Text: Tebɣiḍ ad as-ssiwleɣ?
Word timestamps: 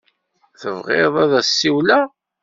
Tebɣiḍ 0.59 1.15
ad 1.23 1.31
as-ssiwleɣ? 1.39 2.07